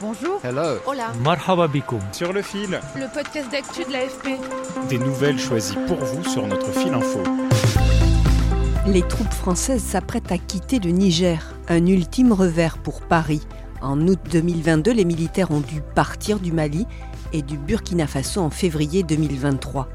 [0.00, 0.40] Bonjour.
[0.42, 0.78] Hello.
[0.86, 1.12] Hola.
[1.22, 2.00] Marhaba bikoum.
[2.12, 4.38] Sur le fil, Le podcast d'actu de l'AFP.
[4.88, 7.20] des nouvelles choisies pour vous sur notre fil info.
[8.86, 13.42] Les troupes françaises s'apprêtent à quitter le Niger, un ultime revers pour Paris.
[13.82, 16.86] En août 2022, les militaires ont dû partir du Mali
[17.32, 19.88] et du Burkina Faso en février 2023.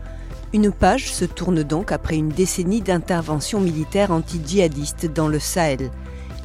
[0.54, 5.90] Une page se tourne donc après une décennie d'intervention militaire anti-djihadiste dans le Sahel.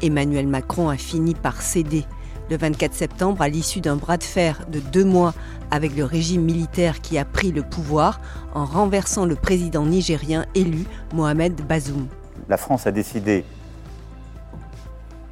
[0.03, 2.05] Emmanuel Macron a fini par céder.
[2.51, 5.34] Le 24 septembre, à l'issue d'un bras de fer de deux mois
[5.70, 8.20] avec le régime militaire qui a pris le pouvoir
[8.54, 10.84] en renversant le président nigérien élu
[11.15, 12.09] Mohamed Bazoum.
[12.48, 13.45] la France a décidé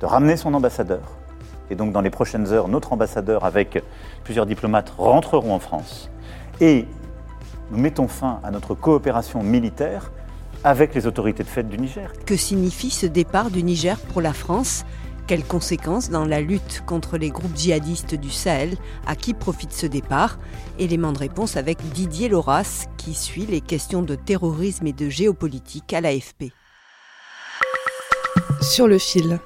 [0.01, 1.01] de ramener son ambassadeur.
[1.71, 3.83] Et donc dans les prochaines heures, notre ambassadeur avec
[4.23, 6.09] plusieurs diplomates rentreront en France.
[6.61, 6.87] Et
[7.73, 10.13] nous mettons fin à notre coopération militaire
[10.63, 12.13] avec les autorités de fait du Niger.
[12.27, 14.85] Que signifie ce départ du Niger pour la France?
[15.29, 19.85] Quelles conséquences dans la lutte contre les groupes djihadistes du Sahel À qui profite ce
[19.85, 20.39] départ?
[20.79, 25.93] Élément de réponse avec Didier Loras qui suit les questions de terrorisme et de géopolitique
[25.93, 26.45] à l'AFP.
[28.63, 29.39] Sur le fil.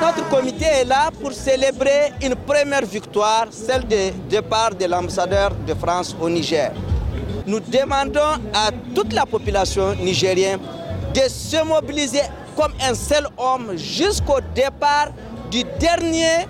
[0.00, 5.74] Notre comité est là pour célébrer une première victoire, celle du départ de l'ambassadeur de
[5.74, 6.72] France au Niger.
[7.46, 10.60] Nous demandons à toute la population nigérienne
[11.14, 12.22] de se mobiliser
[12.56, 15.08] comme un seul homme jusqu'au départ
[15.50, 16.46] du dernier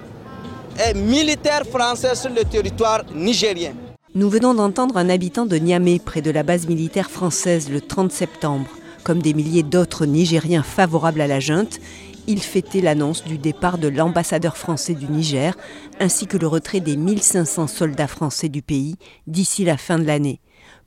[0.79, 3.73] eh, militaire français sur le territoire nigérien.
[4.15, 8.13] Nous venons d'entendre un habitant de Niamey, près de la base militaire française, le 30
[8.13, 8.67] septembre.
[9.03, 11.81] Comme des milliers d'autres Nigériens favorables à la junte,
[12.29, 15.57] il fêtait l'annonce du départ de l'ambassadeur français du Niger,
[15.99, 18.95] ainsi que le retrait des 1500 soldats français du pays
[19.27, 20.41] d'ici la fin de l'année.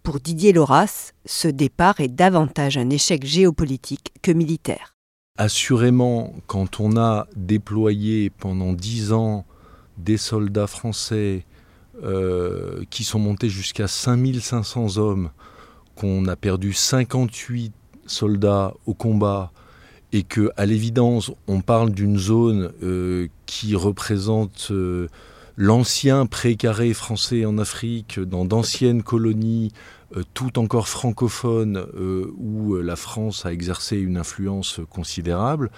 [0.04, 4.96] Pour Didier Loras, ce départ est davantage un échec géopolitique que militaire.
[5.38, 9.46] Assurément, quand on a déployé pendant dix ans
[9.98, 11.46] des soldats français
[12.04, 15.32] euh, qui sont montés jusqu'à 5500 hommes,
[15.96, 17.74] qu'on a perdu 58
[18.06, 19.52] soldats au combat,
[20.14, 25.08] et que, à l'évidence, on parle d'une zone euh, qui représente euh,
[25.58, 29.74] l'ancien précaré français en Afrique, dans d'anciennes colonies,
[30.16, 35.72] euh, tout encore francophones, euh, où la France a exercé une influence considérable,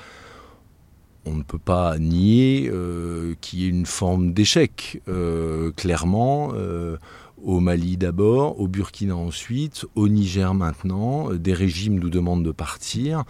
[1.26, 6.98] on ne peut pas nier euh, qu'il y ait une forme d'échec, euh, clairement, euh,
[7.44, 13.24] au Mali d'abord, au Burkina ensuite, au Niger maintenant, des régimes nous demandent de partir.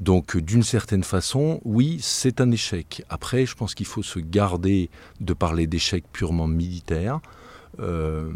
[0.00, 3.04] Donc d'une certaine façon, oui, c'est un échec.
[3.08, 4.90] Après, je pense qu'il faut se garder
[5.20, 7.20] de parler d'échec purement militaire.
[7.80, 8.30] Euh,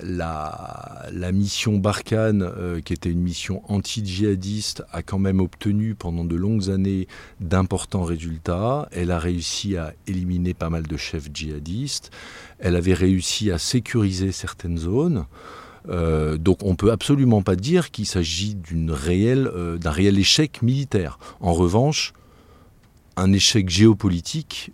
[0.00, 6.36] la, mission Barkhane, euh, qui était une mission anti-djihadiste, a quand même obtenu pendant de
[6.36, 7.08] longues années
[7.40, 8.88] d'importants résultats.
[8.92, 12.10] Elle a réussi à éliminer pas mal de chefs djihadistes.
[12.58, 15.26] Elle avait réussi à sécuriser certaines zones.
[15.88, 21.18] Euh, donc on peut absolument pas dire qu'il s'agit d'un réel échec militaire.
[21.40, 22.12] En revanche,
[23.16, 24.72] un échec géopolitique,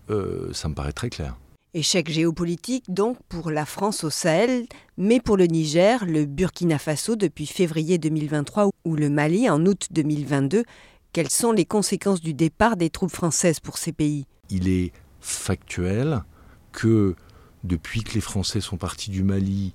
[0.53, 1.37] ça me paraît très clair.
[1.77, 7.17] Échec géopolitique donc pour la France au Sahel, mais pour le Niger, le Burkina Faso
[7.17, 10.63] depuis février 2023 ou le Mali en août 2022.
[11.13, 14.25] Quelles sont les conséquences du départ des troupes françaises pour ces pays?
[14.51, 16.23] Il est factuel
[16.71, 17.17] que
[17.65, 19.73] depuis que les Français sont partis du Mali,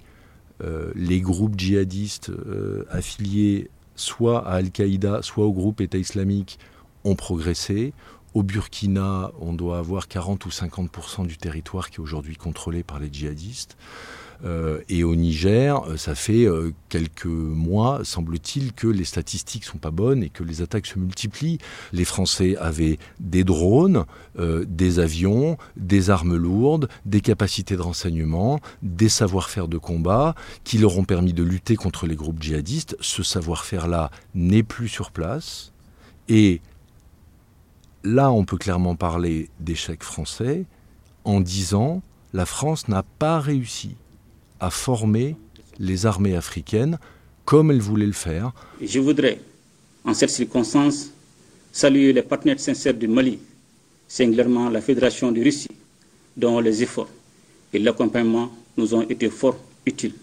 [0.64, 6.60] euh, les groupes djihadistes euh, affiliés soit à Al-Qaïda, soit au groupe État islamique
[7.04, 7.94] ont progressé.
[8.34, 13.00] Au Burkina, on doit avoir 40 ou 50 du territoire qui est aujourd'hui contrôlé par
[13.00, 13.76] les djihadistes.
[14.46, 19.92] Euh, et au Niger, ça fait euh, quelques mois, semble-t-il, que les statistiques sont pas
[19.92, 21.58] bonnes et que les attaques se multiplient.
[21.92, 24.06] Les Français avaient des drones,
[24.38, 30.78] euh, des avions, des armes lourdes, des capacités de renseignement, des savoir-faire de combat qui
[30.78, 32.96] leur ont permis de lutter contre les groupes djihadistes.
[33.02, 35.74] Ce savoir-faire-là n'est plus sur place.
[36.30, 36.62] Et
[38.04, 40.66] là, on peut clairement parler d'échec français
[41.24, 42.02] en disant
[42.34, 43.96] la France n'a pas réussi
[44.60, 45.36] à former
[45.80, 47.00] les armées africaines
[47.46, 48.52] comme elle voulait le faire.
[48.82, 49.40] Je voudrais
[50.06, 51.10] En cette circonstance,
[51.72, 53.40] saluer les partenaires sincères du Mali,
[54.08, 55.72] singulièrement la Fédération de Russie,
[56.38, 57.10] dont les efforts
[57.74, 60.14] et l'accompagnement nous ont été fort utiles.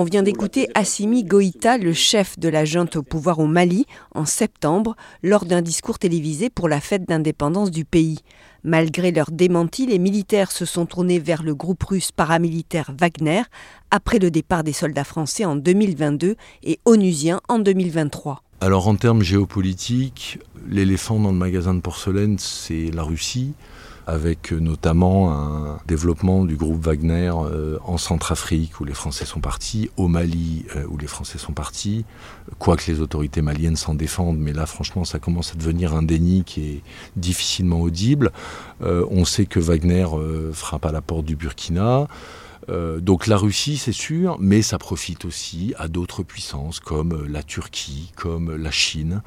[0.00, 3.84] On vient d'écouter Assimi Goïta, le chef de la junte au pouvoir au Mali,
[4.14, 8.20] en septembre, lors d'un discours télévisé pour la fête d'indépendance du pays.
[8.62, 13.42] Malgré leur démenti, les militaires se sont tournés vers le groupe russe paramilitaire Wagner
[13.90, 18.44] après le départ des soldats français en 2022 et onusiens en 2023.
[18.60, 23.52] Alors en termes géopolitiques, l'éléphant dans le magasin de porcelaine, c'est la Russie
[24.08, 29.90] avec notamment un développement du groupe Wagner euh, en Centrafrique où les Français sont partis,
[29.98, 32.06] au Mali euh, où les Français sont partis,
[32.58, 36.42] quoique les autorités maliennes s'en défendent, mais là franchement ça commence à devenir un déni
[36.44, 36.82] qui est
[37.16, 38.32] difficilement audible.
[38.82, 40.06] Euh, on sait que Wagner
[40.54, 42.08] frappe à la porte du Burkina.
[43.00, 48.12] donc la Russie, c'est sûr, mais ça profite aussi à d'autres puissances comme la Turquie,
[48.16, 49.22] comme la Chine,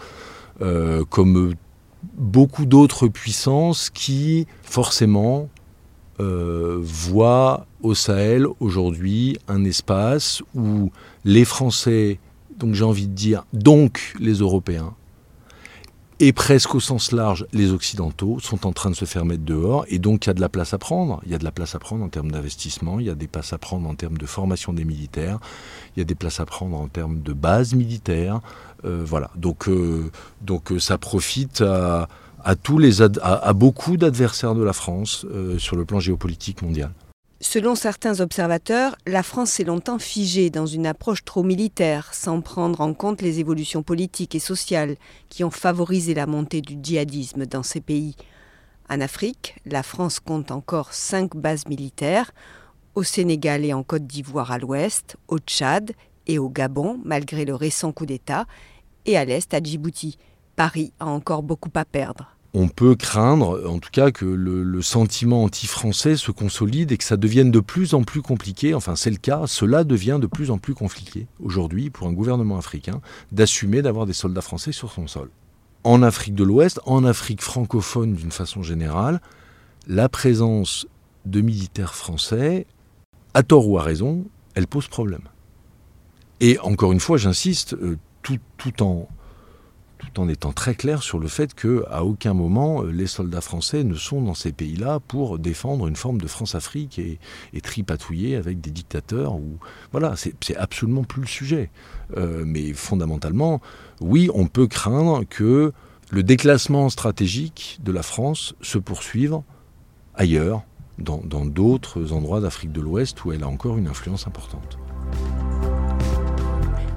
[1.09, 1.55] comme
[2.21, 5.49] beaucoup d'autres puissances qui, forcément,
[6.19, 10.91] euh, voient au Sahel aujourd'hui un espace où
[11.25, 12.19] les Français,
[12.57, 14.93] donc j'ai envie de dire, donc les Européens,
[16.21, 19.85] et presque au sens large, les Occidentaux sont en train de se faire mettre dehors,
[19.87, 21.19] et donc il y a de la place à prendre.
[21.25, 23.25] Il y a de la place à prendre en termes d'investissement, il y a des
[23.25, 25.39] places à prendre en termes de formation des militaires,
[25.95, 28.39] il y a des places à prendre en termes de base militaire.
[28.85, 30.11] Euh, voilà, donc, euh,
[30.47, 32.07] euh, ça profite à,
[32.61, 35.25] tous les à, beaucoup d'adversaires de la France
[35.57, 36.91] sur le plan géopolitique mondial.
[37.43, 42.81] Selon certains observateurs, la France s'est longtemps figée dans une approche trop militaire, sans prendre
[42.81, 44.95] en compte les évolutions politiques et sociales
[45.27, 48.15] qui ont favorisé la montée du djihadisme dans ces pays.
[48.91, 52.31] En Afrique, la France compte encore cinq bases militaires,
[52.93, 55.93] au Sénégal et en Côte d'Ivoire à l'ouest, au Tchad
[56.27, 58.45] et au Gabon, malgré le récent coup d'État,
[59.07, 60.19] et à l'est à Djibouti.
[60.55, 65.43] Paris a encore beaucoup à perdre on peut craindre, en tout cas, que le, sentiment
[65.43, 69.17] anti-français se consolide et que ça devienne de plus en plus compliqué, enfin c'est le
[69.17, 72.99] cas, cela devient de plus en plus compliqué aujourd'hui pour un gouvernement africain
[73.31, 75.29] d'assumer d'avoir des soldats français sur son sol.
[75.83, 79.21] En Afrique de l'Ouest, en Afrique francophone d'une façon générale,
[79.87, 80.87] la présence
[81.25, 82.65] de militaires français,
[83.33, 84.25] à tort ou à raison,
[84.55, 85.23] elle pose problème.
[86.39, 89.07] Et encore une fois, j'insiste, euh, tout, tout en
[90.01, 93.83] tout en étant très clair sur le fait qu'à aucun moment euh, les soldats français
[93.83, 97.19] ne sont dans ces pays-là pour défendre une forme de France-Afrique et,
[97.61, 99.35] tripatouiller avec des dictateurs.
[99.91, 101.69] Voilà, c'est absolument plus le sujet.
[102.17, 103.61] Euh, mais fondamentalement,
[103.99, 105.71] oui, on peut craindre que
[106.09, 109.39] le déclassement stratégique de la France se poursuive
[110.15, 110.63] ailleurs,
[110.97, 114.77] dans d'autres endroits d'Afrique de l'Ouest où elle a encore une influence importante.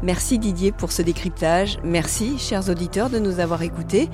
[0.04, 1.78] Merci Didier pour ce décryptage.
[1.82, 4.10] Merci, chers auditeurs, de nous avoir écoutés.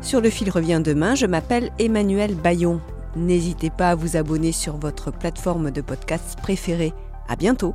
[0.00, 2.80] Sur le fil revient demain, je m'appelle Emmanuel Bayon.
[3.16, 6.92] N'hésitez pas à vous abonner sur votre plateforme de podcast préférée.
[7.26, 7.74] À bientôt.